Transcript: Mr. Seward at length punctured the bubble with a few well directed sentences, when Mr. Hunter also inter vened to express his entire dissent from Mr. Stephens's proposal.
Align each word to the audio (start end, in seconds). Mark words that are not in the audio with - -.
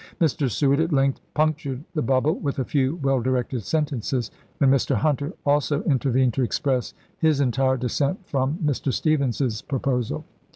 Mr. 0.19 0.49
Seward 0.49 0.79
at 0.79 0.91
length 0.91 1.21
punctured 1.35 1.83
the 1.93 2.01
bubble 2.01 2.33
with 2.39 2.57
a 2.57 2.65
few 2.65 2.95
well 3.03 3.21
directed 3.21 3.61
sentences, 3.61 4.31
when 4.57 4.71
Mr. 4.71 4.95
Hunter 4.95 5.31
also 5.45 5.83
inter 5.83 6.11
vened 6.11 6.33
to 6.33 6.41
express 6.41 6.95
his 7.19 7.39
entire 7.39 7.77
dissent 7.77 8.17
from 8.25 8.57
Mr. 8.65 8.91
Stephens's 8.91 9.61
proposal. 9.61 10.23